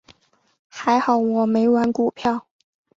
[0.67, 2.47] 还好我没玩股票。